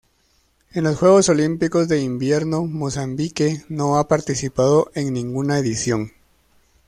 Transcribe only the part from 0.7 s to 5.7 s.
En los Juegos Olímpicos de Invierno Mozambique no ha participado en ninguna